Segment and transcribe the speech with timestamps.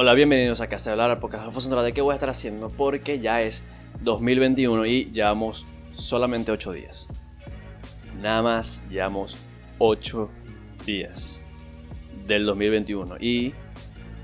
[0.00, 3.40] Hola, bienvenidos a Casa de Hablar, porque de qué voy a estar haciendo, porque ya
[3.40, 3.64] es
[4.02, 7.08] 2021 y llevamos solamente 8 días.
[8.22, 9.36] Nada más llevamos
[9.78, 10.30] 8
[10.86, 11.42] días
[12.28, 13.16] del 2021.
[13.18, 13.54] Y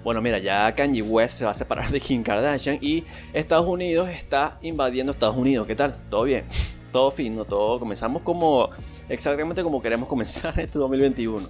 [0.04, 3.02] bueno, mira, ya Kanye West se va a separar de Kim Kardashian y
[3.32, 5.66] Estados Unidos está invadiendo Estados Unidos.
[5.66, 5.96] ¿Qué tal?
[6.08, 6.44] ¿Todo bien?
[6.92, 7.80] Todo fino, todo.
[7.80, 8.70] Comenzamos como
[9.08, 11.48] exactamente como queremos comenzar este 2021.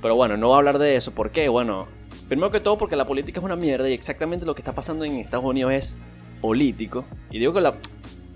[0.00, 1.12] Pero bueno, no voy a hablar de eso.
[1.12, 1.50] ¿Por qué?
[1.50, 1.86] Bueno,
[2.32, 5.04] primero que todo porque la política es una mierda y exactamente lo que está pasando
[5.04, 5.98] en Estados Unidos es
[6.40, 7.04] político.
[7.30, 7.74] Y digo que la,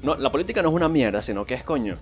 [0.03, 1.97] no, la política no es una mierda, sino que es coño.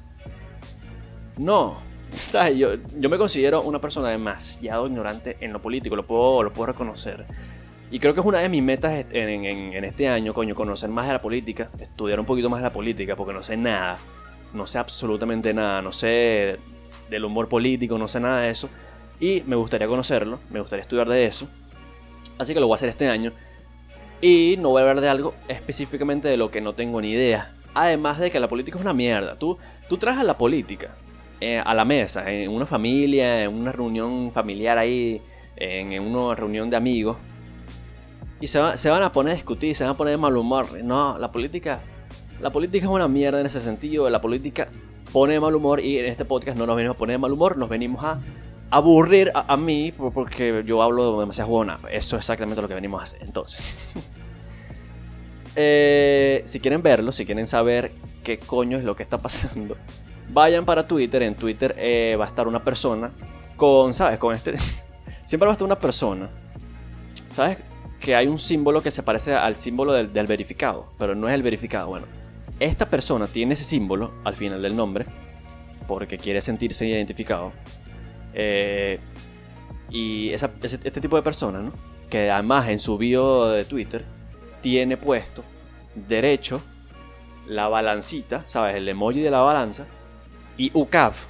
[1.38, 1.78] No.
[2.10, 2.58] ¿Sabes?
[2.58, 6.66] Yo, yo me considero una persona demasiado ignorante en lo político, lo puedo, lo puedo
[6.66, 7.26] reconocer.
[7.92, 11.06] Y creo que es una de mis metas en, en, este año, coño, conocer más
[11.06, 13.98] de la política, estudiar un poquito más de la política, porque no sé nada,
[14.52, 16.58] no sé absolutamente nada, no sé
[17.08, 18.68] del humor político, no sé nada de eso.
[19.20, 21.48] Y me gustaría conocerlo, me gustaría estudiar de eso.
[22.38, 23.32] Así que lo voy a hacer este año.
[24.20, 27.54] Y no voy a hablar de algo específicamente de lo que no tengo ni idea.
[27.74, 29.38] Además de que la política es una mierda.
[29.38, 29.58] Tú,
[29.88, 30.94] tú traes la política
[31.40, 35.20] eh, a la mesa, en una familia, en una reunión familiar ahí,
[35.56, 37.16] en, una reunión de amigos.
[38.40, 40.82] Y se, se, van a poner a discutir, se van a poner de mal humor.
[40.82, 41.80] No, la política,
[42.40, 44.08] la política es una mierda en ese sentido.
[44.08, 44.68] La política
[45.12, 47.32] pone de mal humor y en este podcast no nos venimos a poner de mal
[47.32, 48.20] humor, nos venimos a
[48.74, 51.78] aburrir a, mí porque yo hablo demasiado buena.
[51.92, 53.22] Eso es exactamente lo que venimos a hacer.
[53.22, 53.62] Entonces,
[55.56, 57.92] eh, si quieren verlo, si quieren saber
[58.24, 59.76] qué coño es lo que está pasando,
[60.28, 61.22] vayan para Twitter.
[61.22, 63.12] En Twitter eh, va a estar una persona
[63.56, 64.18] con, ¿sabes?
[64.18, 64.58] Con este.
[65.24, 66.28] Siempre va a estar una persona.
[67.30, 67.58] ¿Sabes?
[68.00, 71.34] Que hay un símbolo que se parece al símbolo del, del verificado, pero no es
[71.34, 71.90] el verificado.
[71.90, 72.06] Bueno,
[72.58, 75.06] esta persona tiene ese símbolo al final del nombre
[75.86, 77.52] porque quiere sentirse identificado
[78.34, 78.98] eh,
[79.90, 81.72] y este tipo de persona, ¿no?
[82.14, 84.04] que además en su bio de Twitter
[84.60, 85.42] tiene puesto
[85.94, 86.62] derecho
[87.46, 88.76] la balancita, ¿sabes?
[88.76, 89.86] El emoji de la balanza
[90.56, 91.26] y UCAF.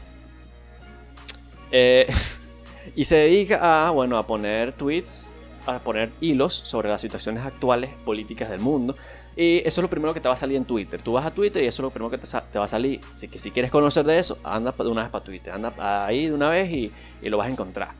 [1.70, 2.06] Eh,
[2.94, 5.32] y se dedica a, bueno, a poner tweets,
[5.66, 8.96] a poner hilos sobre las situaciones actuales políticas del mundo.
[9.36, 11.02] Y eso es lo primero que te va a salir en Twitter.
[11.02, 13.00] Tú vas a Twitter y eso es lo primero que te, va a salir.
[13.12, 15.52] Así que si quieres conocer de eso, anda de una vez para Twitter.
[15.52, 17.92] Anda ahí de una vez y, lo vas a encontrar.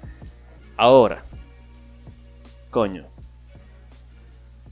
[0.77, 1.25] Ahora,
[2.71, 3.06] coño.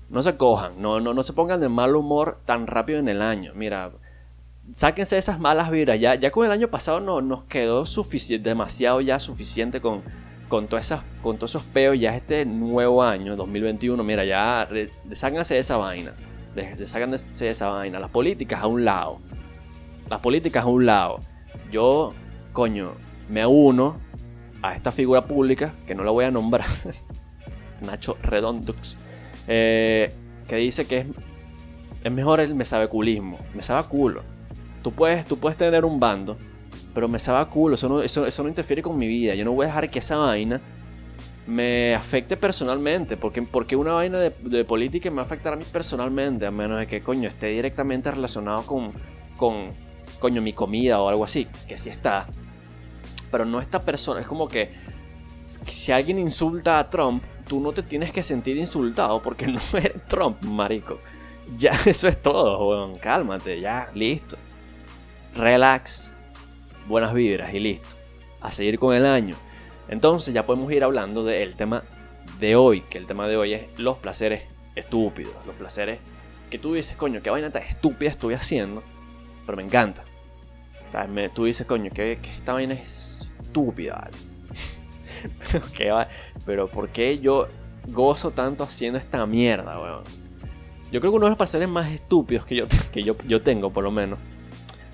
[0.08, 3.22] No se cojan, no, no, no se pongan de mal humor tan rápido en el
[3.22, 3.52] año.
[3.54, 3.92] Mira,
[4.70, 5.98] sáquense esas malas vibras.
[5.98, 10.02] Ya, ya con el año pasado no, nos quedó suficiente, demasiado ya suficiente con,
[10.48, 11.98] con, todas esas, con todos esos peos.
[11.98, 14.68] Ya este nuevo año, 2021, mira, ya
[15.12, 16.12] sáquense de esa vaina.
[16.84, 17.98] Sáquense de esa vaina.
[17.98, 19.20] Las políticas a un lado.
[20.08, 21.20] Las políticas a un lado.
[21.70, 22.12] Yo,
[22.52, 22.92] coño,
[23.28, 23.96] me uno
[24.62, 26.68] a esta figura pública, que no la voy a nombrar,
[27.80, 28.96] Nacho Redondux,
[29.48, 30.14] eh,
[30.46, 31.06] que dice que es,
[32.04, 33.38] es mejor el me sabe culismo.
[33.54, 34.22] Me sabe culo.
[34.82, 36.36] Tú puedes, tú puedes tener un bando,
[36.94, 37.74] pero me sabe culo.
[37.74, 39.34] Eso no, eso, eso no interfiere con mi vida.
[39.34, 40.60] Yo no voy a dejar que esa vaina
[41.46, 43.16] me afecte personalmente.
[43.16, 46.78] Porque, porque una vaina de, política me va a afectar a mí personalmente, a menos
[46.78, 48.92] de que coño esté directamente relacionado con,
[49.36, 49.72] con
[50.18, 52.26] coño, mi comida o algo así, que sí está.
[53.30, 54.70] Pero no esta persona, es como que
[55.44, 60.06] si alguien insulta a Trump, tú no te tienes que sentir insultado porque no eres
[60.06, 61.00] Trump, marico.
[61.56, 62.98] Ya, eso es todo, weón.
[62.98, 64.36] Cálmate, ya, listo.
[65.34, 66.12] Relax,
[66.86, 67.88] buenas vibras y listo.
[68.40, 69.36] A seguir con el año.
[69.92, 71.84] Entonces ya podemos ir hablando del tema
[72.40, 74.44] de hoy, que el tema de hoy es los placeres
[74.74, 76.00] estúpidos, los placeres
[76.48, 78.82] que tú dices, coño, qué vaina tan estúpida estoy haciendo,
[79.44, 80.02] pero me encanta.
[81.34, 84.08] tú dices, coño, que, esta vaina es estúpida.
[85.76, 86.06] pero,
[86.46, 87.48] pero ¿por qué yo
[87.86, 90.04] gozo tanto haciendo esta mierda, weón?
[90.90, 93.70] Yo creo que uno de los placeres más estúpidos que yo, que yo, yo tengo,
[93.70, 94.18] por lo menos,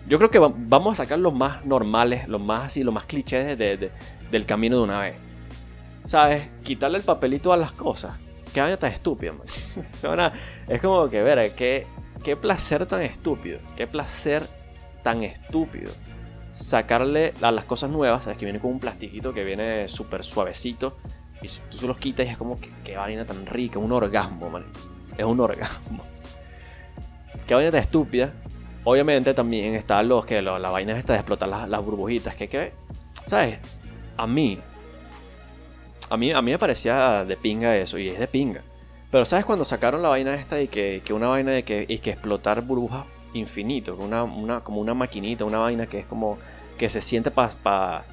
[0.08, 3.58] yo creo que vamos a sacar los más normales, los más así, los más clichés
[3.58, 5.16] del camino de una vez.
[6.06, 6.48] ¿Sabes?
[6.62, 8.18] Quitarle el papelito a las cosas.
[8.54, 9.46] Qué vaina tan estúpida, man.
[10.68, 11.86] es como que, ver, qué,
[12.24, 13.58] qué placer tan estúpido.
[13.76, 14.44] Qué placer
[15.02, 15.92] tan estúpido.
[16.50, 18.38] Sacarle a las cosas nuevas, ¿sabes?
[18.38, 20.96] Que viene con un plastiquito que viene súper suavecito.
[21.42, 24.48] Y tú se los quitas y es como que qué vaina tan rica, un orgasmo,
[24.48, 24.64] man.
[25.18, 26.02] Es un orgasmo.
[27.46, 28.32] Qué vaina tan estúpida
[28.84, 32.34] Obviamente también están los que la vaina esta de explotar las, burbujitas.
[32.34, 32.72] Que, que,
[33.26, 33.58] ¿sabes?
[34.16, 34.58] A mí,
[36.10, 38.62] a mí, a mí me parecía de pinga eso, y es de pinga.
[39.10, 42.10] Pero ¿sabes cuando sacaron la vaina esta y que, una vaina de que, y que
[42.10, 43.96] explotar burbujas infinito?
[43.96, 46.38] Una, una, como una maquinita, una vaina que es como
[46.76, 48.04] que se siente para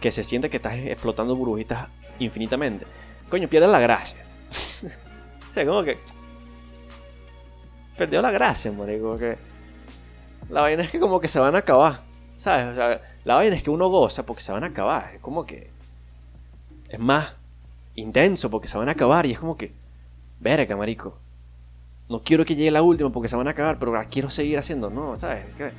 [0.00, 1.88] que se siente que estás explotando burbujitas
[2.18, 2.86] infinitamente.
[3.30, 4.24] Coño, pierde la gracia.
[5.48, 5.98] O sea, como que.
[7.98, 9.18] Perdió la gracia, marico.
[9.18, 9.36] Que
[10.52, 12.02] la vaina es que como que se van a acabar.
[12.38, 12.72] ¿Sabes?
[12.72, 15.14] O sea, la vaina es que uno goza porque se van a acabar.
[15.14, 15.70] Es como que.
[16.90, 17.32] Es más
[17.94, 19.24] intenso porque se van a acabar.
[19.26, 19.72] Y es como que.
[20.40, 21.16] Verga, marico.
[22.08, 24.90] No quiero que llegue la última porque se van a acabar, pero quiero seguir haciendo.
[24.90, 25.46] No, ¿sabes?
[25.56, 25.72] Que,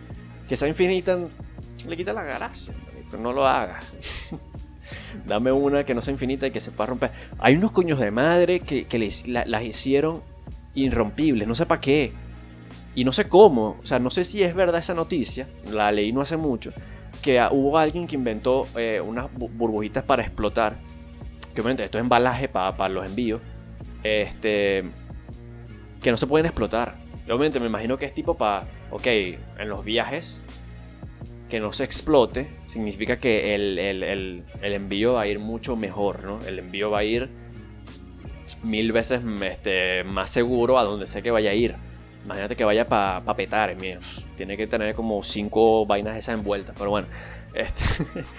[0.49, 1.19] que sea infinita
[1.87, 3.17] le quita la gracia, marico.
[3.17, 4.29] No lo hagas.
[5.27, 7.11] Dame una que no sea infinita y que se pueda romper.
[7.37, 8.87] Hay unos coños de madre que,
[9.45, 10.21] las hicieron
[10.73, 12.13] irrompibles, no sé para qué.
[12.95, 16.11] Y no sé cómo, o sea, no sé si es verdad esa noticia, la leí
[16.11, 16.71] no hace mucho,
[17.21, 20.77] que hubo alguien que inventó eh, unas burbujitas para explotar,
[21.53, 23.41] que obviamente esto es embalaje para los envíos,
[24.03, 24.83] este,
[26.01, 26.97] que no se pueden explotar.
[27.25, 30.43] Obviamente me imagino que es tipo para, ok, en los viajes
[31.49, 36.39] que no se explote, significa que el, envío va a ir mucho mejor, ¿no?
[36.47, 37.29] El envío va a ir
[38.63, 41.75] mil veces este, más seguro a donde sé que vaya a ir.
[42.23, 43.99] Imagínate que vaya para pa petar, mío.
[44.37, 46.75] Tiene que tener como cinco vainas esas envueltas.
[46.77, 47.07] Pero bueno,
[47.53, 47.83] este,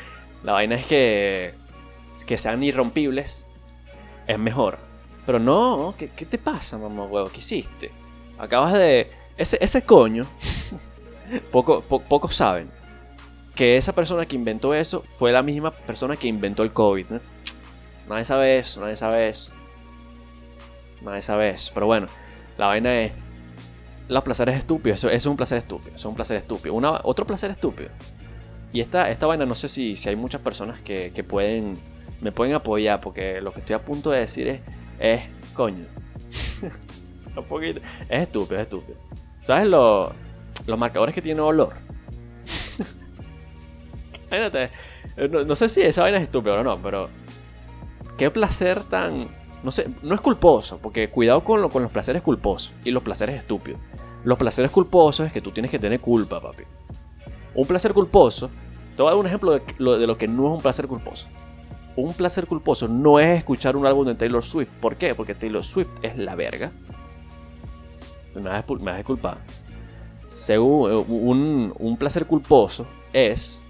[0.42, 1.54] la vaina es que,
[2.26, 3.46] que sean irrompibles
[4.26, 4.78] es mejor.
[5.26, 7.28] Pero no, ¿qué, qué te pasa, mamá huevo?
[7.31, 7.90] ¿Qué hiciste?
[8.38, 9.10] Acabas de...
[9.36, 10.26] Ese, ese coño,
[11.50, 12.70] poco, pocos saben
[13.54, 17.06] que esa persona que inventó eso fue la misma persona que inventó el COVID.
[17.10, 17.20] ¿no?
[18.08, 19.52] Nadie sabe eso, nadie sabe eso.
[21.02, 21.70] Nadie sabe eso.
[21.75, 22.06] Pero bueno,
[22.58, 23.12] la vaina es.
[24.08, 24.98] Los placeres estúpidos.
[24.98, 25.90] Eso, es un placer estúpido.
[25.90, 26.74] Eso es un placer estúpido.
[26.74, 27.90] Una, otro placer estúpido.
[28.72, 31.78] Y esta, esta vaina, no sé si, si hay muchas personas que, que, pueden.
[32.20, 33.00] Me pueden apoyar.
[33.00, 34.60] Porque lo que estoy a punto de decir es.
[34.98, 35.22] Es.
[35.54, 35.86] Coño.
[37.36, 37.80] un poquito.
[38.08, 38.98] Es estúpido, es estúpido.
[39.42, 41.72] ¿Sabes los marcadores que tienen olor?
[45.16, 47.08] Eh, no, sé si esa vaina es estúpida o no, pero.
[48.18, 49.28] Qué placer tan.
[49.62, 53.36] No sé, no es culposo, porque cuidado con, con los placeres culposos y los placeres
[53.36, 53.80] estúpidos.
[54.25, 56.65] Los placeres culposos es que tú tienes que tener culpa, papi.
[57.55, 58.50] Un placer culposo,
[58.97, 60.87] te voy a dar un ejemplo de lo, de lo que no es un placer
[60.88, 61.29] culposo.
[61.97, 64.71] Un placer culposo no es escuchar un álbum de Taylor Swift.
[64.81, 65.15] ¿Por qué?
[65.15, 66.73] Porque Taylor Swift es la verga.
[68.35, 69.38] Me vas a disculpar.
[70.26, 73.65] Según eh, un, un placer culposo es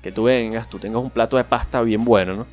[0.00, 2.46] que tú vengas, tú tengas un plato de pasta bien bueno, ¿no?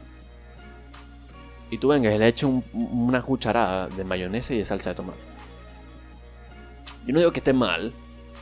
[1.69, 5.19] Y tú vengas y le eches una cucharada de mayonesa y de salsa de tomate.
[7.06, 7.94] Yo no digo que esté mal,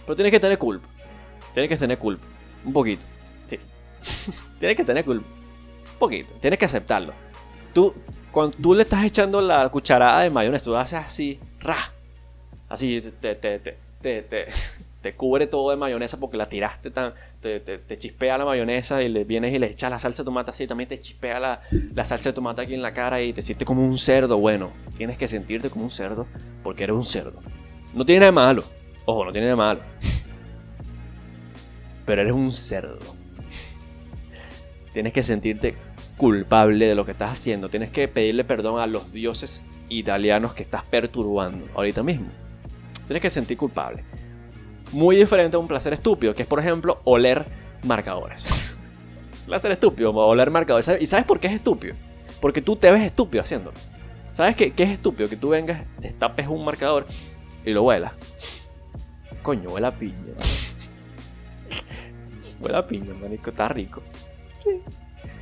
[0.06, 0.88] pero tienes que tener culpa.
[1.54, 2.26] Tienes que tener culpa.
[2.66, 3.06] Un poquito.
[3.48, 3.60] Sí.
[4.60, 5.28] tienes que tener culpa.
[5.94, 6.34] Un poquito.
[6.40, 7.14] Tienes que aceptarlo.
[7.74, 7.94] Tú,
[8.32, 11.78] cuando tú le estás echando la cucharada de mayonesa, tú haces así, ra.
[12.68, 14.48] Así, te, te, te, te,
[15.02, 17.14] te cubre todo de mayonesa porque la tiraste tan.
[17.42, 20.52] Te, te, chispea la mayonesa y le vienes y le echas la salsa de tomate
[20.52, 21.62] así, también te chispea la,
[21.94, 24.38] la, salsa de tomate aquí en la cara y te sientes como un cerdo.
[24.38, 26.28] Bueno, tienes que sentirte como un cerdo
[26.64, 27.40] porque eres un cerdo.
[27.94, 28.64] No tiene nada de malo.
[29.06, 29.82] Ojo, no tiene nada de malo.
[32.06, 33.00] Pero eres un cerdo.
[34.94, 35.76] Tienes que sentirte
[36.18, 37.70] culpable de lo que estás haciendo.
[37.70, 42.28] Tienes que pedirle perdón a los dioses italianos que estás perturbando ahorita mismo.
[43.08, 44.04] Tienes que sentir culpable.
[44.92, 47.46] Muy diferente a un placer estúpido, que es por ejemplo oler
[47.84, 48.78] marcadores.
[49.46, 50.90] placer estúpido, oler marcadores.
[51.00, 51.96] ¿Y sabes por qué es estúpido?
[52.42, 53.78] Porque tú te ves estúpido haciéndolo.
[54.32, 55.28] ¿Sabes qué, qué es estúpido?
[55.28, 57.08] Que tú vengas, destapes un marcador
[57.66, 58.14] y lo huelas.
[59.42, 60.34] Coño, huele a piña.
[62.60, 64.02] huele a piña, manico, está rico.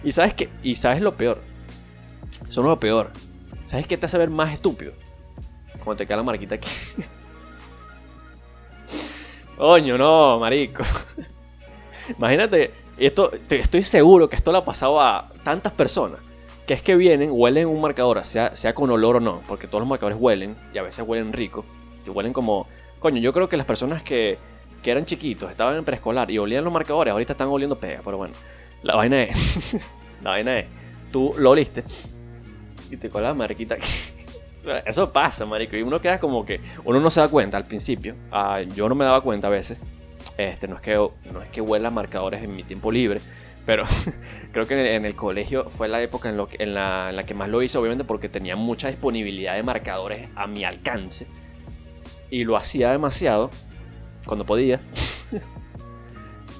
[0.04, 1.42] Y sabes qué, y sabes lo peor.
[2.48, 3.12] Eso no es lo peor.
[3.64, 4.94] ¿Sabes qué te hace ver más estúpido?
[5.84, 6.70] Cuando te queda la marquita aquí.
[9.58, 10.84] Coño, no, marico.
[12.18, 16.20] Imagínate, esto, estoy seguro que esto le ha pasado a tantas personas.
[16.66, 19.82] Que es que vienen, huelen un marcador, sea, sea con olor o no, porque todos
[19.82, 21.66] los marcadores huelen, y a veces huelen rico.
[22.08, 22.68] Y huelen como.
[23.00, 24.38] Coño, yo creo que las personas que,
[24.82, 28.18] que eran chiquitos, estaban en preescolar y olían los marcadores, ahorita están oliendo pega, pero
[28.18, 28.34] bueno.
[28.84, 29.78] La vaina es.
[30.24, 30.66] la vaina es.
[31.12, 31.84] Tú lo oliste
[32.90, 33.88] y te cola la marquita aquí.
[34.86, 35.78] Eso pasa, marico.
[35.78, 36.60] Y uno queda como que.
[36.84, 38.16] Uno no se da cuenta al principio.
[38.32, 39.78] Ah, yo no me daba cuenta a veces.
[40.38, 43.22] Este, no es que, no es que huela marcadores en mi tiempo libre.
[43.66, 43.84] Pero
[44.52, 47.34] creo que en el, colegio fue la época en, lo en, la, en, la, que
[47.34, 51.28] más lo hice, obviamente, porque tenía mucha disponibilidad de marcadores a mi alcance.
[52.30, 53.52] Y lo hacía demasiado
[54.26, 54.82] cuando podía.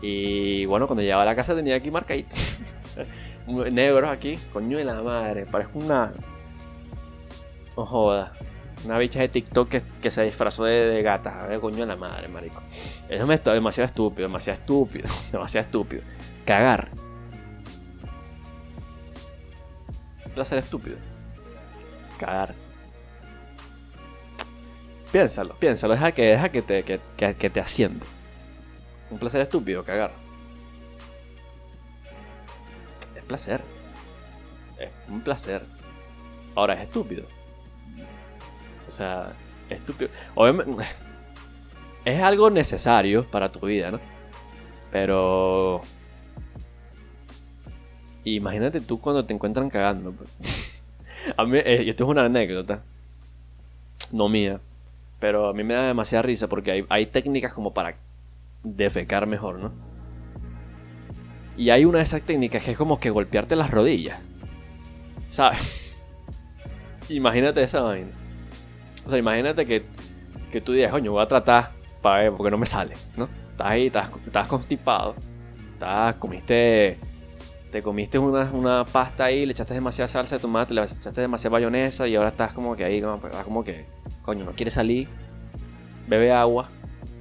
[0.02, 2.60] y bueno, cuando llegaba a la casa tenía aquí marcaditos.
[3.48, 5.46] Negros aquí, coño de la madre.
[5.46, 6.14] Parezco una,
[7.76, 8.34] no joda.
[8.86, 9.70] Una bicha de TikTok
[10.02, 11.44] que, se disfrazó de, gata.
[11.44, 12.62] A ver, coño de la madre, marico.
[13.10, 16.04] Eso me está demasiado estúpido, demasiado estúpido, demasiado estúpido.
[16.46, 16.92] Cagar.
[20.36, 20.98] Placer estúpido.
[22.20, 22.67] Cagar.
[25.12, 28.06] Piénsalo, piénsalo, deja que, deja que te, que, que, te asiente.
[29.10, 30.12] Un placer estúpido, cagar.
[33.16, 33.62] Es placer.
[34.78, 35.64] Es un placer.
[36.56, 37.26] Ahora es estúpido.
[38.88, 39.34] O sea,
[39.70, 40.10] estúpido.
[40.36, 40.84] Obviamente,
[42.06, 44.00] es algo necesario para tu vida, ¿no?
[44.92, 45.82] Pero...
[48.26, 50.12] Imagínate tú cuando te encuentran cagando.
[50.12, 50.84] pues.
[51.38, 52.84] A mí, eh, esto es una anécdota.
[54.12, 54.60] No mía.
[55.20, 57.96] Pero a mí me da demasiada risa porque hay, hay técnicas como para
[58.64, 59.72] defecar mejor, ¿no?
[61.56, 64.20] Y hay una de esas técnicas que es como que golpearte las rodillas.
[65.30, 65.96] ¿Sabes?
[67.10, 68.12] imagínate esa vaina.
[69.06, 69.84] O sea, imagínate que,
[70.52, 71.72] que tú digas, coño, voy a tratar
[72.02, 73.28] para ver porque no me sale, ¿no?
[73.52, 75.16] Estás ahí, estás, estás constipado.
[75.74, 77.00] Estás, comiste.
[77.72, 81.54] Te comiste una, una pasta ahí, le echaste demasiada salsa de tomate, le echaste demasiada
[81.54, 83.86] mayonesa y ahora estás como que ahí, como que,
[84.28, 85.08] coño, no quieres salir.
[86.06, 86.70] Bebe agua,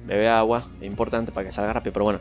[0.05, 2.19] bebe agua, es importante para que salga rápido, pero bueno.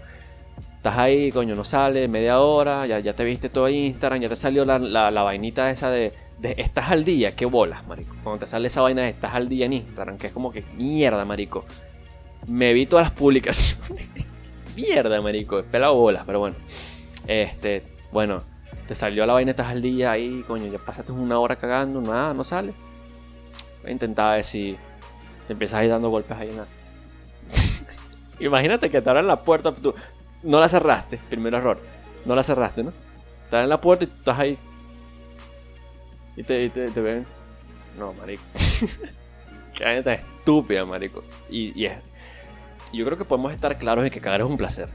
[0.77, 4.37] Estás ahí, coño, no sale, media hora, ya, ya te viste todo Instagram, ya te
[4.37, 8.15] salió la, la, la vainita esa de, de estás al día, qué bolas, marico.
[8.23, 10.63] Cuando te sale esa vaina de estás al día en Instagram, que es como que
[10.77, 11.65] mierda, marico.
[12.47, 14.09] Me vi todas las publicaciones.
[14.77, 16.55] mierda, marico, pelado bolas, pero bueno.
[17.27, 18.45] Este, bueno,
[18.87, 22.33] te salió la vaina, estás al día ahí, coño, ya pasaste una hora cagando, nada,
[22.33, 22.86] no sale.
[24.17, 24.77] A ver si
[25.47, 26.67] te empiezas ahí dando golpes ahí, nada.
[28.41, 29.95] Imagínate que te abran la puerta, tú
[30.43, 31.81] no la cerraste, primer error.
[32.25, 32.93] No la cerraste, ¿no?
[33.45, 34.59] Estás en la puerta y tú estás ahí.
[36.37, 37.27] Y te, y te, te ven.
[37.99, 38.43] No, marico.
[39.75, 41.23] Qué tan estúpida, marico.
[41.49, 41.99] Y, y es.
[42.93, 44.89] Yo creo que podemos estar claros en que cagar es un placer.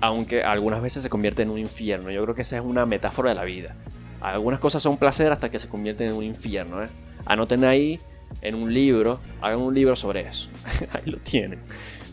[0.00, 2.10] Aunque algunas veces se convierte en un infierno.
[2.10, 3.74] Yo creo que esa es una metáfora de la vida.
[4.20, 6.88] Algunas cosas son placer hasta que se convierten en un infierno, ¿eh?
[7.24, 8.00] Anoten ahí
[8.42, 10.50] en un libro, hagan un libro sobre eso.
[10.92, 11.60] ahí lo tienen.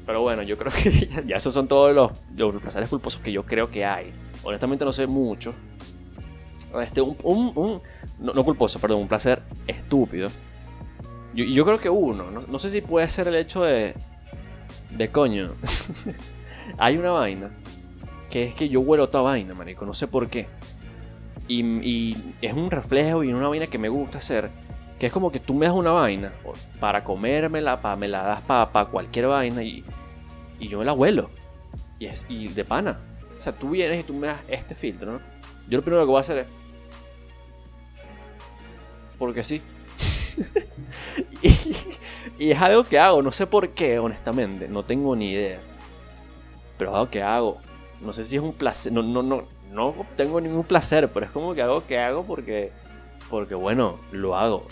[0.06, 3.44] Pero bueno, yo creo que ya, esos son todos los, los placeres culposos que yo
[3.44, 4.14] creo que hay.
[4.44, 5.54] Honestamente no sé mucho.
[6.82, 7.82] Este, un, un,
[8.20, 10.30] no culposo, perdón, un placer estúpido.
[11.34, 13.94] Yo, yo creo que uno, no, no sé si puede ser el hecho de,
[14.92, 15.54] de coño.
[16.78, 17.52] hay una vaina
[18.30, 20.48] que es que yo huelo toda vaina, marico, no sé por qué.
[21.48, 24.50] Y, y es un reflejo y una vaina que me gusta hacer.
[25.00, 26.34] Que es como que tú me das una vaina
[26.80, 29.84] para comérmela, para, me la das para cualquier vaina y,
[30.60, 31.30] y yo me la huelo.
[32.00, 33.00] Y, es, y de pana.
[33.38, 35.20] O sea, tú vienes y tú me das este filtro, ¿no?
[35.68, 36.48] Yo lo primero que voy a hacer es.
[39.18, 39.62] Porque sí.
[42.40, 45.60] y, es algo que hago, no sé por qué, honestamente, no tengo ni idea.
[46.78, 47.58] Pero es algo que hago.
[48.02, 51.32] No sé si es un placer, no, no, no, no tengo ningún placer, pero es
[51.32, 52.72] como que algo que hago porque,
[53.30, 54.68] porque bueno, lo hago.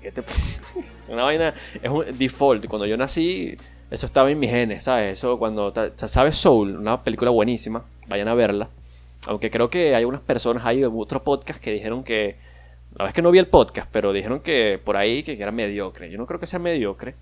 [0.00, 2.66] ¿Qué te- es una vaina, es un default.
[2.66, 3.56] Cuando yo nací,
[3.90, 5.14] eso estaba en mis genes, ¿sabes?
[5.18, 6.76] Eso cuando, ¿sabes Soul?
[6.76, 8.68] Una película buenísima, vayan a verla.
[9.26, 12.36] Aunque creo que hay unas personas ahí de otro podcast que dijeron que,
[12.96, 16.10] la es que no vi el podcast, pero dijeron que por ahí que era mediocre.
[16.10, 17.14] Yo no creo que sea mediocre.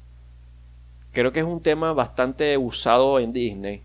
[1.13, 3.83] Creo que es un tema bastante usado en Disney.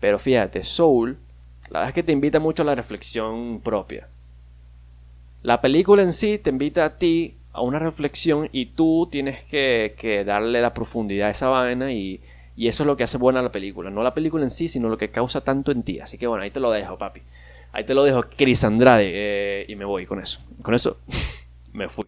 [0.00, 1.18] Pero fíjate, Soul,
[1.68, 4.08] la verdad es que te invita mucho a la reflexión propia.
[5.42, 9.94] La película en sí te invita a ti a una reflexión y tú tienes que,
[9.98, 12.20] que darle la profundidad a esa vaina y,
[12.56, 13.90] y eso es lo que hace buena la película.
[13.90, 16.00] No la película en sí, sino lo que causa tanto en ti.
[16.00, 17.20] Así que bueno, ahí te lo dejo, papi.
[17.72, 19.10] Ahí te lo dejo, Chris Andrade.
[19.14, 20.40] eh, y me voy con eso.
[20.62, 20.98] Con eso
[21.72, 22.04] me fui.